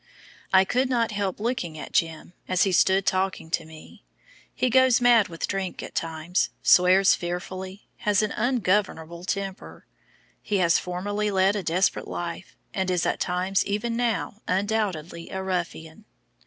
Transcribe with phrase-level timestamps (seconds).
[0.51, 4.03] I could not help looking at "Jim" as he stood talking to me.
[4.51, 9.85] He goes mad with drink at times, swears fearfully, has an ungovernable temper.
[10.41, 15.43] He has formerly led a desperate life, and is at times even now undoubtedly a
[15.43, 16.05] ruffian.